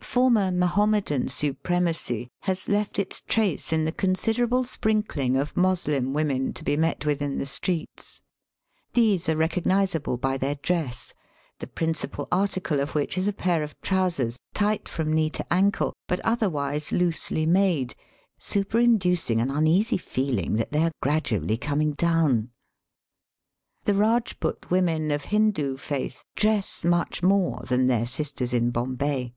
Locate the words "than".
27.68-27.88